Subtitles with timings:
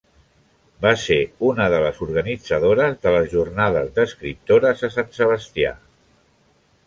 [0.85, 1.17] Va ser
[1.49, 5.75] una de les organitzadores de les Jornades d'Escriptores a Sant Sebastià.